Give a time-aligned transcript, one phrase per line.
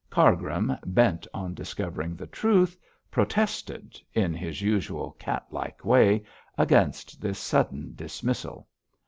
[0.09, 2.75] Cargrim bent on discovering the truth
[3.11, 6.23] protested, in his usual cat like way,
[6.57, 8.67] against this sudden dismissal.